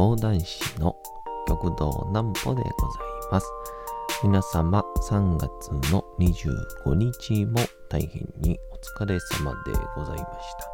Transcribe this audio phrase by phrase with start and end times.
[0.00, 0.96] 講談師の
[1.46, 3.02] 極道南歩でござい
[3.32, 3.46] ます。
[4.24, 7.60] 皆様3月の25日も
[7.90, 10.72] 大変にお疲れ様でございました。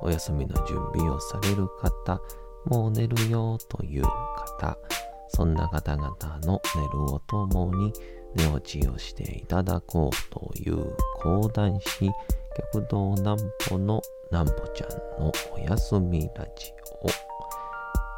[0.00, 2.18] お休みの準備をされる方、
[2.64, 4.78] もう寝るよという方、
[5.28, 7.92] そんな方々の寝るをともに
[8.34, 12.10] 寝落ちをしていただこうという講談師
[12.72, 16.83] 極道南歩の南歩ちゃんのお休みラジオ。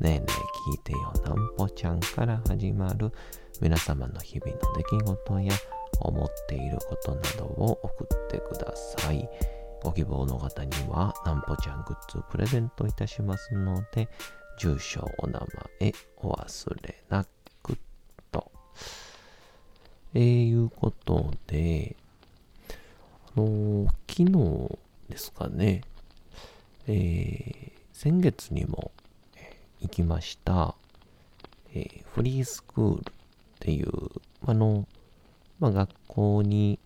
[0.00, 3.12] ねえねえ聞いてよなんぽちゃんから始まる
[3.60, 5.52] 皆様の日々の出来事や
[6.00, 9.28] 思っていることなどを送ってください。
[9.82, 14.08] ご希望の方にはなんぽちゃんグッズをプレゼントいたしますので、
[14.58, 15.38] 住所、お名
[15.80, 17.24] 前、お忘れな
[17.62, 17.78] く
[18.32, 18.50] と。
[20.14, 21.94] えー、いうことで、
[23.36, 25.82] あのー昨日ですかね、
[26.88, 28.90] えー先月にも、
[29.84, 30.74] 行きました、
[31.74, 33.02] えーフリースクールっ
[33.60, 33.88] ていう、
[34.46, 34.86] あの、
[35.58, 36.78] まあ、学校に、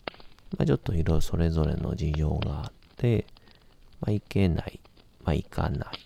[0.56, 3.24] まあ、ちょっといろいろそれぞれの事情があって、
[4.00, 4.80] まあ、行けない、
[5.22, 6.00] まあ、行かないっ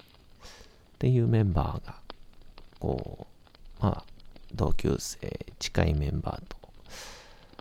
[0.99, 1.95] ていうメンバーが、
[2.79, 3.27] こ
[3.81, 4.05] う、まあ、
[4.55, 6.57] 同級生、近いメンバーと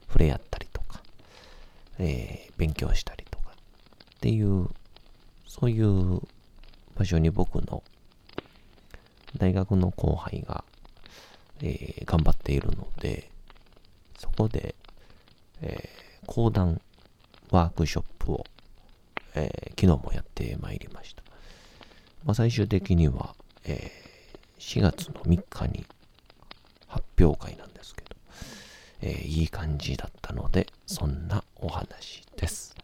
[0.07, 1.01] 触れ合ったりとか、
[1.99, 4.67] えー勉強したりとかっていう、
[5.47, 6.21] そういう
[6.95, 7.81] 場所に僕の
[9.37, 10.63] 大学の後輩が、
[11.61, 13.29] えー頑張っているので、
[14.17, 14.75] そこで、
[15.61, 16.79] えー講談
[17.49, 18.45] ワークショップを、
[19.35, 21.23] えー昨日もやってまいりました。
[22.23, 24.01] まあ、最終的には、えー
[24.59, 25.85] 4月の3日に
[26.87, 28.15] 発表会なんですけど、
[29.01, 32.75] えーいい感じだったので、そんなお話です。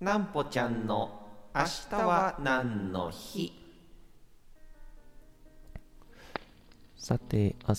[0.00, 1.20] なんぽちゃんの
[1.54, 3.63] 明日は何の日？
[7.04, 7.74] さて、明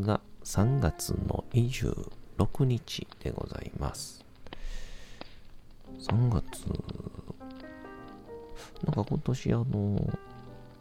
[0.00, 4.24] 日が3月の26日でございます。
[6.00, 6.64] 3月、
[8.82, 10.18] なんか今年あの、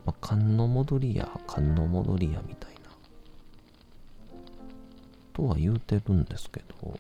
[0.08, 2.80] まあ、寒の戻りや、寒の戻りやみたいな、
[5.32, 7.00] とは言うてるんですけど、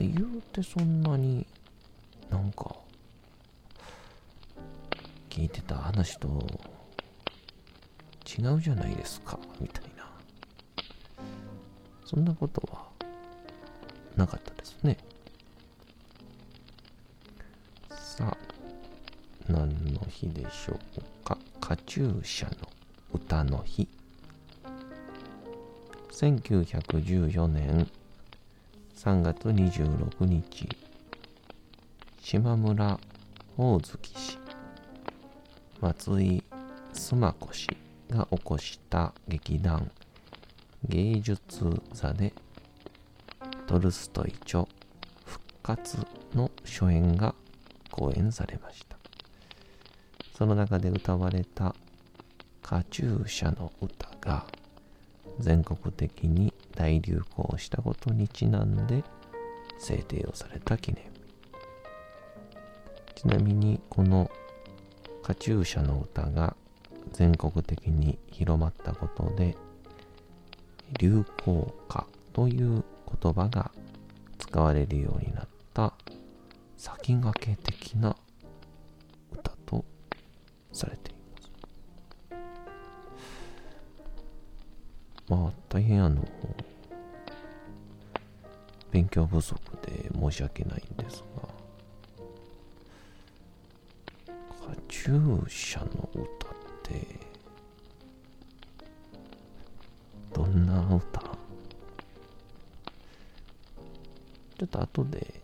[0.00, 1.46] 言うてそんなに
[2.30, 2.74] なんか、
[5.30, 6.28] 聞いてた話と
[8.38, 10.08] 違うじゃないですか、みたいな。
[12.04, 12.86] そんなことは
[14.16, 14.96] なかったですね。
[17.90, 18.36] さあ、
[19.52, 21.36] 何の日でしょうか？
[21.60, 22.68] カチューシャの
[23.12, 23.88] 歌の日。
[26.12, 27.90] 1914年
[28.96, 30.68] 3月26日、
[32.20, 32.98] 島村
[33.56, 34.38] 大月氏、
[35.80, 36.42] 松井
[36.92, 37.68] 須磨子氏
[38.10, 39.90] が起こした劇団
[40.88, 42.32] 芸術座で
[43.66, 44.66] トルストイ著
[45.24, 45.98] 復活
[46.34, 47.34] の初演が
[47.90, 48.96] 公演されました。
[50.36, 51.74] その中で歌われた
[52.62, 54.46] カチューシャの歌が
[55.40, 59.02] 全国的に大流行したことにちなんで
[59.78, 61.04] 制定をされた記念。
[63.14, 64.30] ちなみにこの
[65.22, 66.56] カチューシャの歌が
[67.12, 69.56] 全国的に広まったことで
[70.98, 72.84] 流行歌という
[73.22, 73.70] 言葉が
[74.38, 75.92] 使われるようになった
[76.76, 78.16] 先駆け的な
[79.32, 79.84] 歌と
[80.72, 81.50] されています。
[85.28, 86.24] まあ大変あの
[88.90, 91.48] 勉強不足で申し訳ないんですが
[94.66, 96.57] カチューシャの歌
[96.88, 97.18] て
[100.34, 101.20] どんな歌？
[101.20, 105.40] ちょっと後で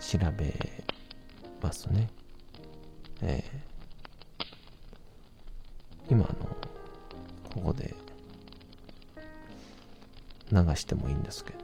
[0.00, 0.54] 調べ
[1.60, 2.08] ますね。
[3.22, 3.60] ええ。
[6.10, 6.46] 今あの
[7.54, 7.94] ここで
[10.50, 11.58] 流してもいいんですけど、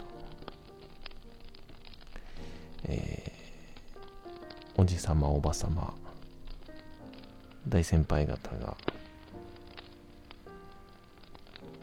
[2.85, 3.35] えー
[4.77, 5.95] おじさまおばさま
[7.69, 8.77] 大先輩方が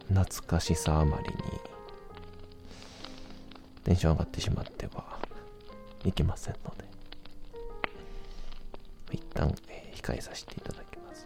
[0.09, 1.33] 懐かしさあまりに
[3.83, 5.19] テンション上がってしまっては
[6.05, 6.85] いけませんので
[9.11, 11.25] 一旦、えー、控えさせていただきます。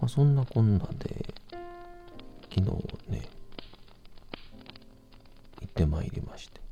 [0.00, 1.34] まあそんなこんなで
[2.54, 2.60] 昨日
[3.08, 3.28] ね
[5.60, 6.63] 行ってまいりまして。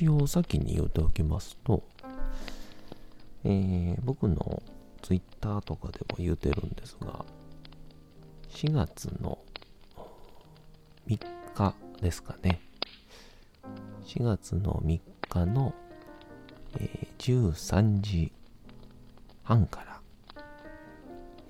[0.00, 1.82] 一応先に言うておきますと
[3.44, 4.62] えー、僕の
[5.02, 7.22] ツイッターとかでも言うてるんですが
[8.48, 9.38] 4月の
[11.06, 11.18] 3
[11.54, 12.60] 日ですかね。
[14.06, 15.74] 4月の3日の、
[16.78, 18.32] えー、13時
[19.42, 20.00] 半から、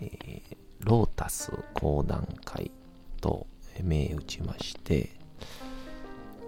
[0.00, 2.72] えー、ロータス講談会
[3.20, 3.46] と
[3.80, 5.10] 銘打ちまして、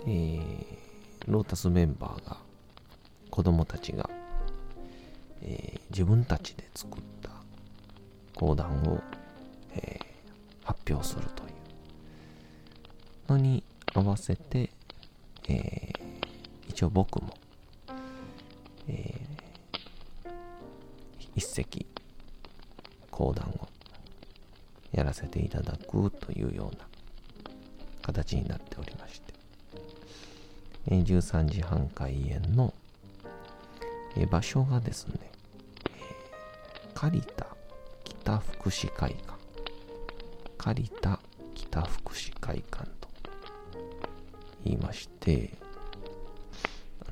[0.06, 0.81] えー、
[1.26, 2.36] ロータスメンバーが
[3.30, 4.08] 子供たちが、
[5.42, 7.30] えー、自分たちで作った
[8.34, 9.00] 講談を、
[9.74, 11.46] えー、発表するとい
[13.28, 13.62] うのに
[13.94, 14.70] 合わせて、
[15.48, 17.34] えー、一応僕も、
[18.88, 19.14] え、
[21.36, 21.86] 一席
[23.10, 23.68] 講談を
[24.92, 26.86] やらせていただくというような
[28.02, 29.32] 形になっておりまして、
[30.88, 32.74] えー、13時半開演の、
[34.16, 35.14] え、場所がですね、
[35.86, 37.46] えー、借田
[38.04, 39.42] 北福祉会館
[40.58, 41.18] 借田
[41.54, 43.08] 北福祉会館と
[44.64, 45.50] 言いまして、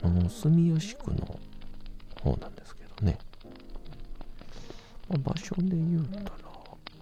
[0.03, 1.39] あの、住吉区の
[2.23, 3.19] 方なんですけどね。
[5.09, 6.31] まあ、場所で言うたら、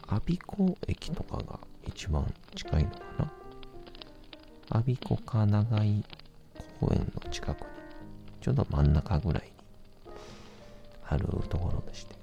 [0.07, 3.33] 我孫子駅とかが一番近いのかな。
[4.71, 6.03] 我孫子か長井
[6.81, 7.67] 公園の近くに、
[8.41, 9.51] ちょうど真ん中ぐらいに
[11.09, 12.15] あるところでして、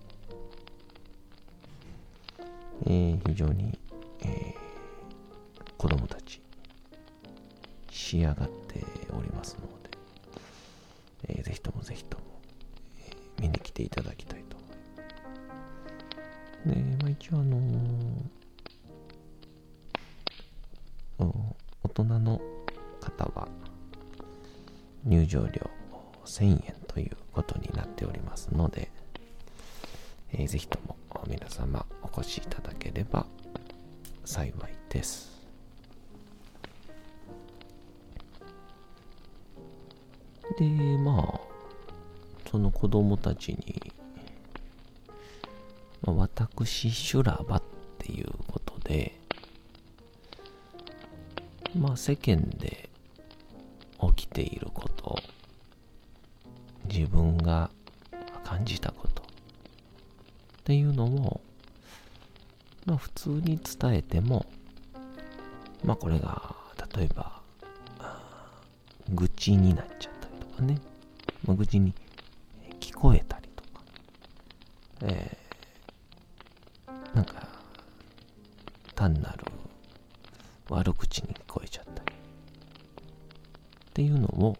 [2.86, 3.78] えー、非常に、
[4.22, 4.56] えー、
[5.78, 6.42] 子供たち
[7.90, 8.36] 仕上がっ
[8.68, 8.84] て
[9.18, 9.68] おりますの
[11.28, 12.24] で、えー、ぜひともぜひとも、
[13.08, 14.74] えー、見に来ていただきたいと思いま
[16.74, 16.76] す。
[16.76, 21.26] で、まあ一応あのー、
[21.84, 22.42] 大人の
[23.02, 23.48] 方は
[25.06, 25.70] 入場料
[26.26, 28.92] 1000円ということになっておりますので、
[30.34, 30.98] えー、ぜひとも
[31.28, 33.26] 皆様お越しいただければ
[34.26, 34.54] 幸い
[34.90, 35.36] です。
[40.60, 40.66] で、
[40.98, 41.40] まあ、
[42.50, 43.92] その子供たちに、
[46.02, 47.64] まあ、私、修羅場っ
[47.98, 49.20] ていうことで、
[51.78, 52.90] まあ世間で
[54.16, 54.65] 起きている、
[56.96, 57.70] 自分が
[58.44, 59.24] 感じたこと。
[59.24, 59.26] っ
[60.64, 61.42] ていうのを、
[62.86, 64.46] まあ普通に伝えても、
[65.84, 66.56] まあこれが、
[66.96, 67.42] 例えば、
[69.10, 70.16] 愚痴になっちゃう。
[70.56, 70.80] かね、
[71.46, 71.94] まあ、口に
[72.80, 73.82] 聞こえたりとか、
[75.02, 77.48] えー、なんか、
[78.96, 79.46] 単なる
[80.70, 84.58] 悪口に聞こえちゃったり、っていうのを、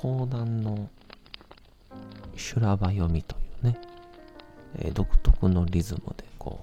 [0.00, 0.88] 講談の
[2.36, 3.80] 修羅場読みというね、
[4.76, 6.60] えー、独特のリズムでこ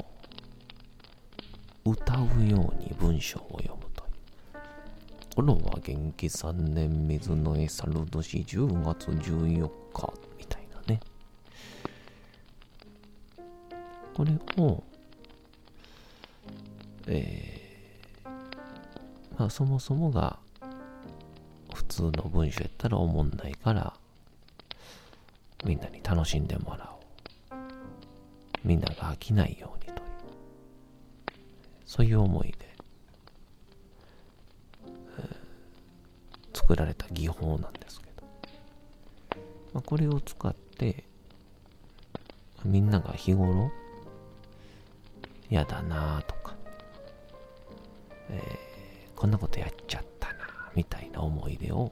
[1.86, 5.36] う、歌うように文章を読むという。
[5.36, 11.02] 頃は元気3年水の絵猿年10月14日みたいなね。
[14.14, 14.32] これ
[14.64, 14.82] を、
[17.08, 18.30] えー、
[19.38, 20.40] まあそもそもが
[21.96, 23.94] 通の文章やったらおもんないから
[25.64, 26.96] みんなに楽しんでもらお
[27.56, 27.58] う。
[28.66, 29.98] みんなが飽きないようにという、
[31.86, 32.76] そういう思いで
[36.54, 38.24] 作られた技法なんですけど、
[39.74, 41.06] まあ、これを使って
[42.66, 43.72] みんなが日頃
[45.50, 46.56] 嫌だなとか、
[48.30, 50.15] えー、こんなことやっちゃった
[50.76, 51.92] みたいな思い出を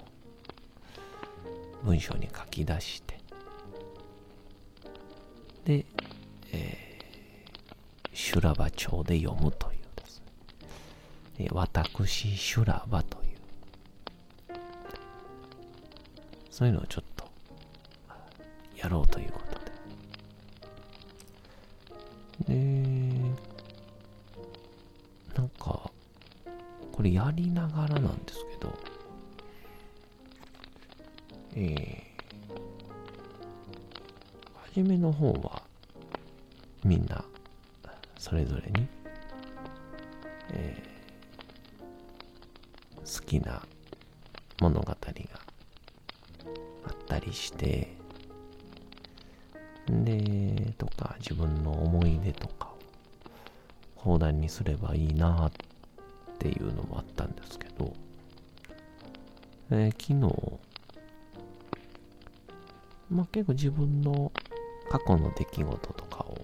[1.83, 3.19] 文章に書き出して。
[5.65, 5.85] で、
[6.51, 10.25] えー、修羅場帳で読むというですね、
[11.39, 13.37] えー、私修羅場という。
[16.51, 17.25] そういうのをちょっと
[18.75, 19.52] やろうということ
[27.13, 28.73] やりながらなんですけど、
[31.55, 32.57] えー、
[34.75, 35.61] 初めの方は
[36.83, 37.23] みんな
[38.17, 38.87] それぞれに、
[40.53, 43.61] えー、好きな
[44.59, 44.95] 物語が
[46.85, 47.95] あったりして
[49.87, 52.79] でとか自分の思い出とかを
[53.97, 55.51] 放談にすればいいなっ
[56.43, 57.93] ていうのもあったんですけど、
[59.71, 60.59] えー、昨日
[63.09, 64.29] まあ結構自分の
[64.89, 66.37] 過去の出来事とかを、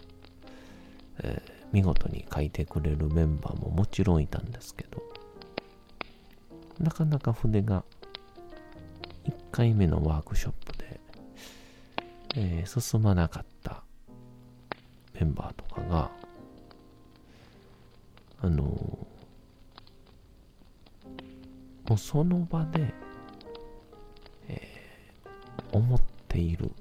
[1.21, 5.03] えー、見事に書いてくれるメンバーももちろんいたんですけど、
[6.79, 7.83] なかなか筆が
[9.25, 10.99] 1回目のワークショップで、
[12.35, 13.83] えー、進まなかった
[15.13, 15.68] メンバーと
[21.99, 22.93] その場で、
[24.47, 26.71] えー、思っている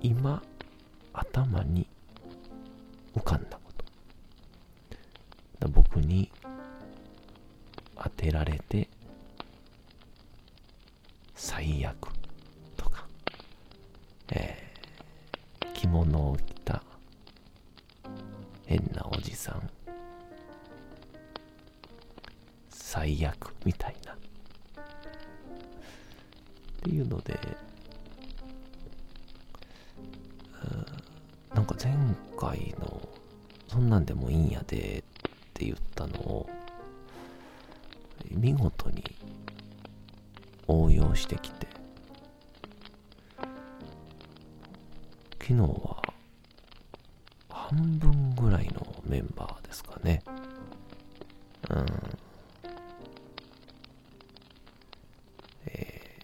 [0.00, 0.42] 今
[1.12, 1.86] 頭に
[3.14, 3.72] 浮かんだこ
[5.60, 5.68] と。
[5.68, 6.30] 僕に
[7.96, 8.88] 当てられて
[34.02, 35.02] んでもいいんやでっ
[35.54, 36.50] て言ったのを
[38.30, 39.02] 見事に
[40.66, 41.66] 応用してきて
[45.40, 46.02] 昨日は
[47.48, 50.22] 半分ぐらいのメンバーですかね。
[51.70, 51.86] うん。
[55.66, 56.18] え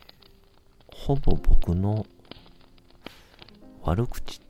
[0.90, 2.04] ー、ほぼ僕の
[3.82, 4.40] 悪口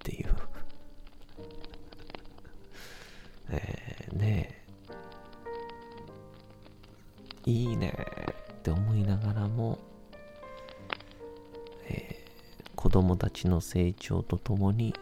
[13.38, 14.92] ちの成長とともに、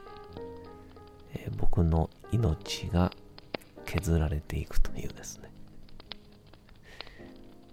[1.33, 3.11] えー、僕の命が
[3.87, 5.51] 削られていくというですね、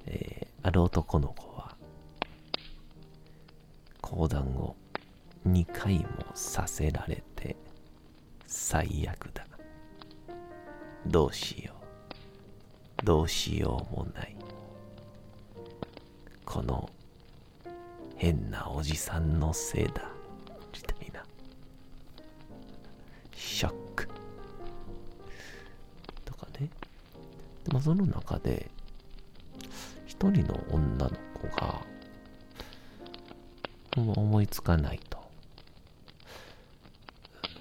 [0.06, 1.76] えー、ある男の子は
[4.00, 4.78] 講談を
[5.46, 7.58] 2回もさせられて
[8.48, 9.46] 最悪だ。
[11.06, 11.74] どうしよ
[13.02, 13.06] う。
[13.06, 14.38] どうしようもない。
[16.46, 16.90] この
[18.16, 20.13] 変なおじさんのせいだ。
[27.74, 28.70] まあその中で
[30.06, 31.10] 一人の女の
[31.42, 31.82] 子が
[33.96, 35.18] 思いつかないと。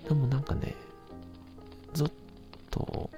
[0.06, 0.74] でもなんかね
[1.94, 2.10] ずっ
[2.70, 3.08] と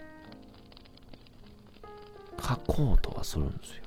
[2.40, 3.82] 書こうとはするんですよ。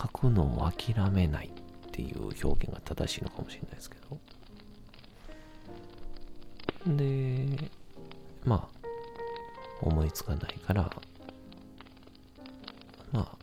[0.00, 4.18] 書くのを諦めないっていう表現が正しいのかもしれないですけど。
[6.96, 7.70] で
[9.86, 10.90] 思いつかないから
[13.12, 13.36] ま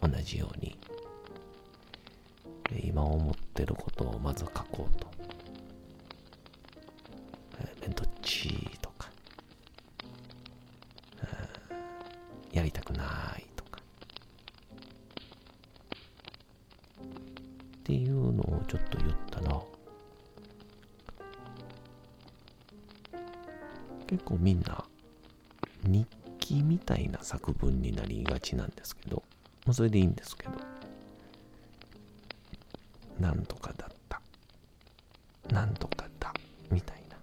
[0.00, 0.76] あ同じように
[2.82, 5.06] 今思ってることをまず書こうと。
[7.84, 8.48] えどっち
[8.80, 9.08] とか
[12.52, 13.04] やりたくな
[13.38, 13.80] いとか。
[17.00, 17.02] っ
[17.84, 19.60] ていうのをちょっと言ったら
[24.06, 24.83] 結構みんな
[26.62, 29.22] みたいな作文になりがちなんですけど、
[29.66, 30.52] まあ、それでいいんですけど
[33.18, 34.20] なんとかだった。
[35.50, 36.32] なんとかだ。
[36.70, 37.16] みたいな。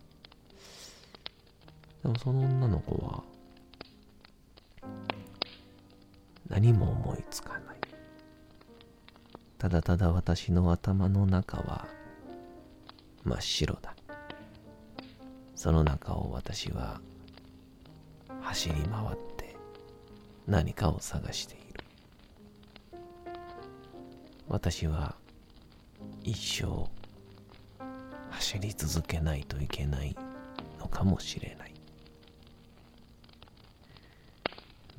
[2.04, 3.24] でもその女の子は
[6.50, 7.78] 何も思いつかない。
[9.58, 11.88] ただただ私の頭の中は
[13.24, 13.96] 真っ白だ。
[15.56, 17.00] その中を私は
[18.52, 19.56] 走り回って
[20.46, 21.86] 何かを探している。
[24.50, 25.16] 私は
[26.22, 26.90] 一生
[28.30, 30.14] 走り続けないといけない
[30.78, 31.74] のかもしれない。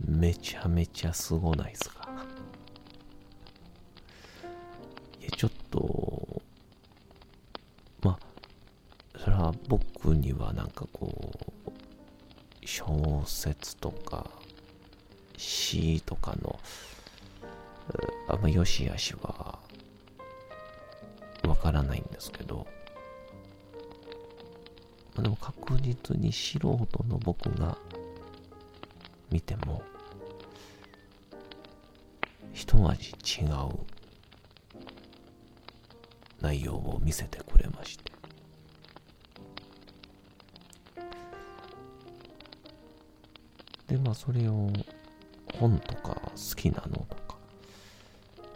[0.02, 2.01] めちゃめちゃすごないですか？
[13.22, 14.26] 小説とか
[15.36, 16.58] 詩とかの、
[18.28, 19.58] あんま良し悪しは、
[21.46, 22.66] わからないんですけど、
[25.14, 27.76] まあ、でも確実に素人の僕が
[29.30, 29.82] 見ても、
[32.52, 33.48] 一味違う
[36.40, 38.11] 内容を見せてくれまして。
[44.14, 44.70] それを
[45.58, 47.36] 本とか好きなのとか、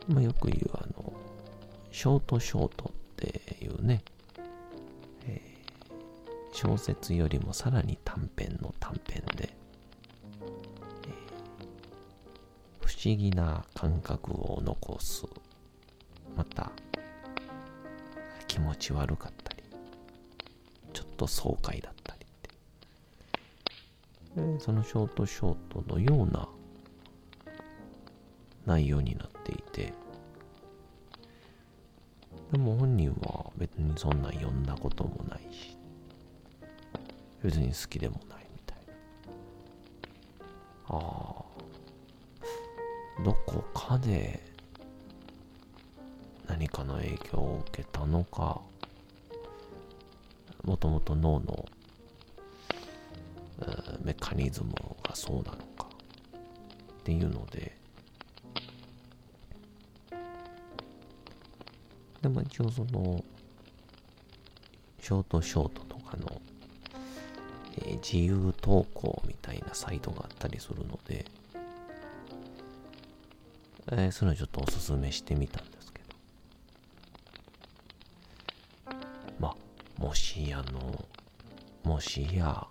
[0.08, 1.12] まあよく言うあの、
[1.90, 4.02] ショートショートっていうね、
[5.26, 15.24] えー、小説よりもさらに短編の短編で、えー、不思議な感覚を残す。
[16.36, 16.70] また、
[18.46, 19.62] 気持ち悪かったり、
[20.92, 21.95] ちょっと爽快だったり、
[24.58, 26.48] そのショートショートのような
[28.66, 29.94] 内容になっていて、
[32.52, 35.78] でも本人は別にそんなん読んだこともないし、
[37.42, 38.94] 別に好きでもないみたいな。
[40.88, 41.02] ああ、
[43.24, 44.44] どこかで
[46.46, 48.60] 何かの影響を受けたのか、
[50.64, 51.64] もともと脳の
[54.02, 54.72] メカニズム
[55.02, 55.88] がそうなのか
[57.00, 57.76] っていうので、
[62.22, 63.24] でも一応その、
[65.00, 66.40] ショートショートとかの、
[67.76, 71.24] えー、自由投稿みたいなサイトがあったりするので、
[73.92, 76.06] えー、それをちょっとおすすめしてみたんですけど。
[79.38, 81.04] まあ、もしあの、
[81.84, 82.66] もしや、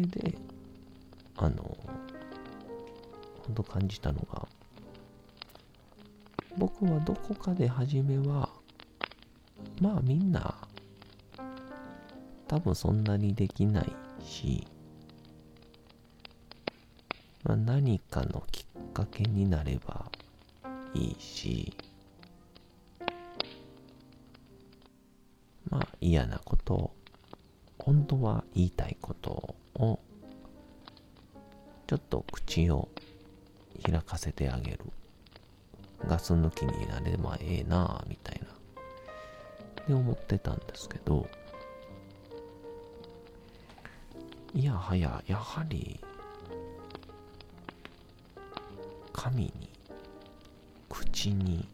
[0.00, 0.38] れで、
[1.36, 1.76] あの、
[3.46, 4.48] 本当感じたのが、
[6.56, 8.48] 僕はどこかで初めは、
[9.80, 10.54] まあみんな、
[12.48, 13.92] 多分そんなにできない
[14.24, 14.66] し、
[17.44, 20.10] まあ、何かのきっかけになれば
[20.94, 21.74] いいし、
[25.70, 26.92] まあ嫌なこと、
[27.78, 29.54] 本当は言いたいこと、
[31.90, 32.88] ちょっと口を
[33.82, 34.78] 開かせてあげる。
[36.06, 38.46] ガス抜きになればええなぁ、みたいな。
[38.46, 41.28] って思ってたんですけど、
[44.54, 45.98] いやはや、やはり、
[49.12, 49.68] 神に
[50.88, 51.66] 口に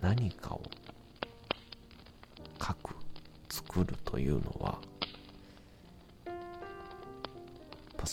[0.00, 0.62] 何かを
[2.64, 2.94] 書く、
[3.50, 4.78] 作るというのは、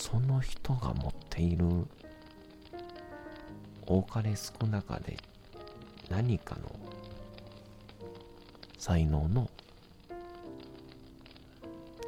[0.10, 1.66] その人が持っている
[3.86, 5.16] 多かれ少なかれ
[6.10, 6.72] 何かの
[8.80, 9.48] 才能の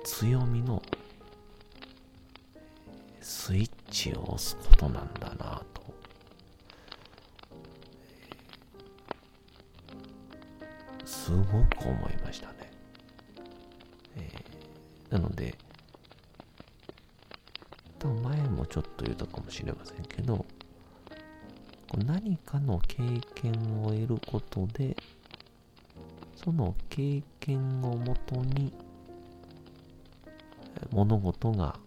[0.03, 0.81] 強みの
[3.21, 5.81] スイッチを押すことなんだなと
[11.05, 12.71] すごく思いましたね。
[14.15, 15.55] えー、なので、
[18.71, 20.45] ちょっと言ったかもしれませんけど、
[22.05, 23.03] 何かの経
[23.35, 23.51] 験
[23.83, 24.95] を得ることで、
[26.37, 28.71] その経験をもとに
[30.89, 31.77] 物事が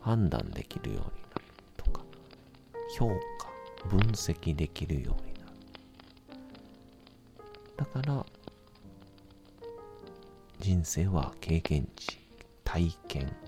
[0.00, 1.44] 判断できるようになる
[1.76, 2.02] とか、
[2.98, 5.52] 評価、分析できるようになる。
[7.76, 8.26] だから
[10.58, 12.18] 人生は経験値
[12.64, 13.47] 体験。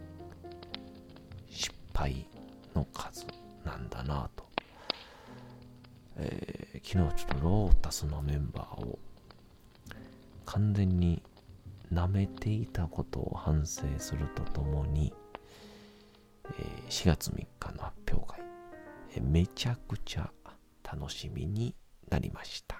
[2.75, 3.27] の数
[3.65, 4.47] なんだなと、
[6.17, 8.99] えー、昨日ちょっとロータスのメンバーを
[10.47, 11.23] 完全に
[11.93, 15.13] 舐めていたことを反省するとともに、
[16.59, 18.41] えー、4月3日の発表会、
[19.17, 20.31] えー、めちゃくちゃ
[20.83, 21.75] 楽しみに
[22.09, 22.80] なりました。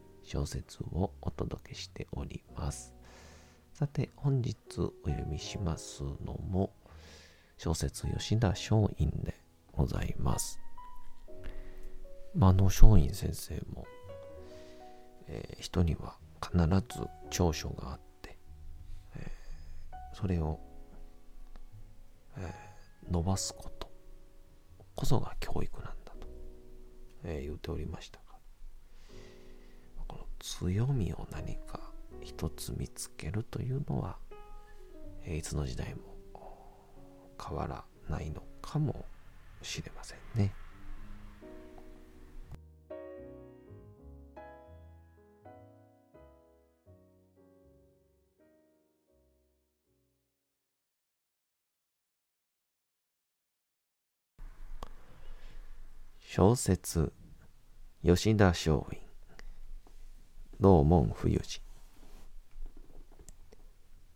[0.23, 2.93] 小説をお届けしております。
[3.73, 4.55] さて、本日
[5.03, 6.73] お読みしますのも、
[7.57, 9.35] 小説吉田松陰で
[9.71, 10.59] ございます。
[12.33, 13.85] まあ、の松陰先生も、
[15.27, 16.57] えー、人には必
[16.97, 18.37] ず長所があって、
[19.15, 20.59] えー、それを、
[22.37, 23.91] えー、伸ばすこと
[24.95, 26.27] こそが教育なんだと、
[27.23, 28.19] え言っておりました、
[30.41, 31.79] 強みを何か
[32.21, 34.17] 一つ見つけるというのは、
[35.27, 36.01] いつの時代も
[37.39, 39.05] 変わらないのかも
[39.61, 40.53] しれませんね。
[56.19, 57.11] 小説
[58.03, 59.00] 吉田松陰
[60.61, 61.59] 道門冬治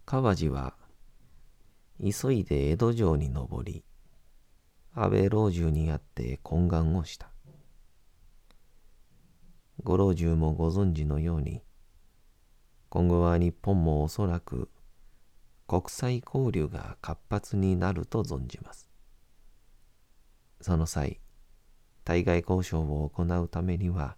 [0.05, 0.75] 川路は
[1.99, 3.83] 急いで江戸城に登り、
[4.93, 7.31] 安倍老中に会って懇願をした。
[9.81, 11.63] ご老中もご存知のように、
[12.89, 14.69] 今後は日本もおそらく
[15.67, 18.87] 国際交流が活発になると存じます。
[20.61, 21.19] その際、
[22.03, 24.15] 対外交渉を行うためには、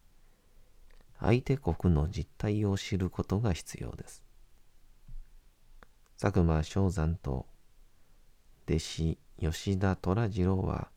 [1.19, 4.23] 相手国の実態を知ることが必要です。
[6.19, 7.45] 佐久間昌山と
[8.67, 10.89] 弟子吉田虎次郎は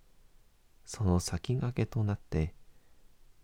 [0.84, 2.54] その先駆けとなって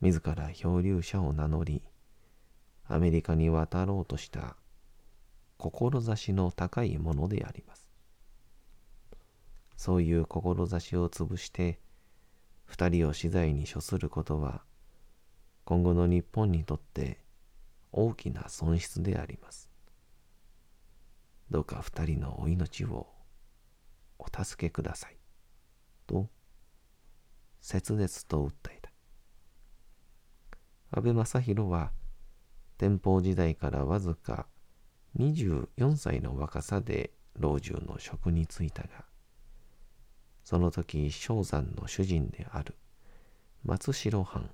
[0.01, 1.83] 自ら漂流者を名乗り
[2.89, 4.57] アメリカに渡ろうとした
[5.59, 7.91] 志の高いものであります。
[9.77, 11.79] そういう志を潰して
[12.65, 14.63] 二人を死罪に処することは
[15.67, 17.19] 今後の日本にとって
[17.91, 19.69] 大きな損失であります。
[21.51, 23.09] どうか二人のお命を
[24.17, 25.17] お助けください。
[26.07, 26.29] と、
[27.61, 28.93] 切々と訴えた。
[30.93, 31.91] 安倍正弘は、
[32.79, 34.47] 天保時代からわずか
[35.19, 39.05] 24歳の若さで老中の職に就いたが、
[40.45, 42.77] その時正山の主人である
[43.65, 44.49] 松代藩、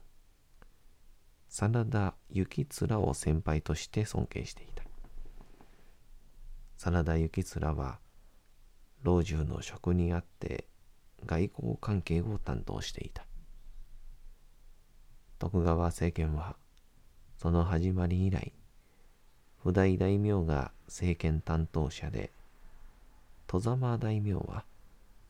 [1.55, 4.85] 真田幸面を先輩として尊敬していた。
[6.79, 7.99] 真田幸面は、
[9.03, 10.67] 老中の職にあって
[11.27, 13.27] 外交関係を担当していた。
[15.39, 16.57] 徳川政権は
[17.37, 18.55] その始まり以来、
[19.63, 22.33] 不代大名が政権担当者で、
[23.47, 24.65] 戸様大名は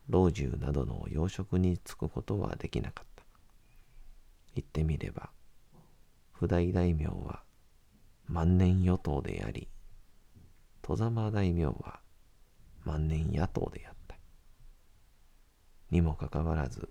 [0.07, 3.25] 老中などの要職に就くことはできなかった。
[4.55, 5.29] 言ってみれば、
[6.43, 7.41] 不代大名は
[8.27, 9.69] 万年与党であり、
[10.81, 12.01] 戸様大名は
[12.83, 14.17] 万年野党であった。
[15.89, 16.89] にもかかわらず、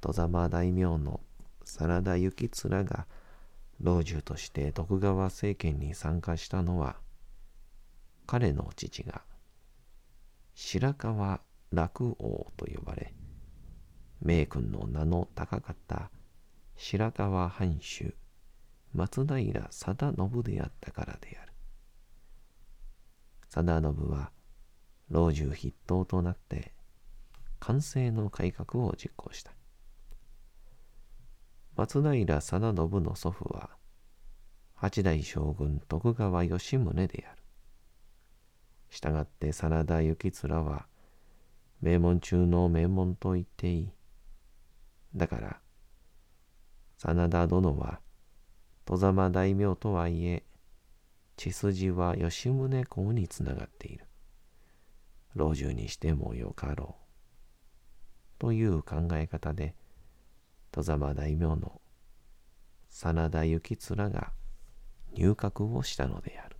[0.00, 1.20] 戸様大名の
[1.64, 3.06] 真田幸面が
[3.80, 6.96] 老中として徳川政権に参加したのは、
[8.26, 9.22] 彼の父が
[10.56, 13.14] 白河楽王と呼ばれ、
[14.20, 16.10] 名君の名の高かった
[16.74, 18.12] 白河藩主
[18.94, 21.52] 松平定信であったからである。
[23.48, 24.32] 定信は
[25.08, 26.72] 老中筆頭となって
[27.58, 29.52] 官政の改革を実行した。
[31.76, 32.60] 松平定信
[33.02, 33.70] の祖父は
[34.74, 37.42] 八代将軍徳川吉宗である。
[38.90, 40.86] したがって真田幸面は
[41.80, 43.90] 名門中の名門と言っていい。
[45.14, 45.60] だから、
[46.98, 48.00] 真田殿は
[48.90, 50.42] 戸様大名とはいえ、
[51.36, 54.04] 血筋は吉宗公につながっている。
[55.36, 58.40] 老中にしてもよかろう。
[58.40, 59.76] という考え方で、
[60.72, 61.80] 戸様大名の
[62.88, 64.32] 真田幸面が
[65.12, 66.56] 入閣をしたのである。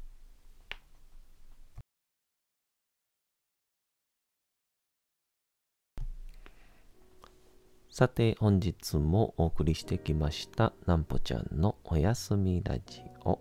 [7.91, 13.41] さて本日もお送りしてきましたなんぽちゃんのおやすみラジオ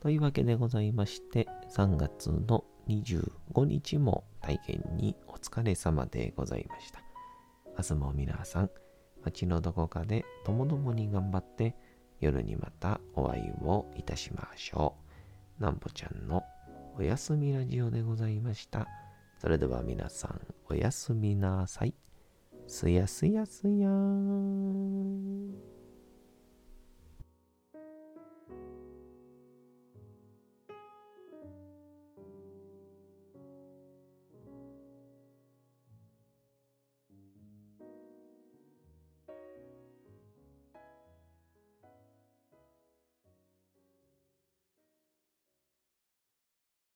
[0.00, 7.02] というわけでございまして、3月の25日も大変にお疲れ様でございました。
[7.76, 8.70] 明日も皆さん、
[9.24, 11.76] 街のどこかでともどもに頑張って、
[12.18, 14.96] 夜にまたお会いをいたしましょ
[15.60, 15.62] う。
[15.62, 16.42] なんぽちゃんの
[16.96, 18.88] おやすみラジオでございました。
[19.38, 21.94] それでは皆さん、おやすみなさい。
[22.70, 25.79] すやすやすやーん。